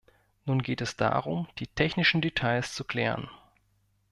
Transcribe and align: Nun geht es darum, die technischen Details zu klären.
Nun 0.45 0.63
geht 0.63 0.81
es 0.81 0.95
darum, 0.95 1.47
die 1.59 1.67
technischen 1.67 2.21
Details 2.21 2.73
zu 2.73 2.83
klären. 2.85 3.29